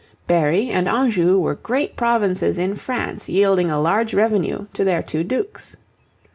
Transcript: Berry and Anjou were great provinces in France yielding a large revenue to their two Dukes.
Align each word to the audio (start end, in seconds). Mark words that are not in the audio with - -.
Berry 0.25 0.71
and 0.71 0.87
Anjou 0.89 1.37
were 1.37 1.53
great 1.53 1.95
provinces 1.95 2.57
in 2.57 2.73
France 2.73 3.29
yielding 3.29 3.69
a 3.69 3.79
large 3.79 4.15
revenue 4.15 4.65
to 4.73 4.83
their 4.83 5.03
two 5.03 5.23
Dukes. 5.23 5.77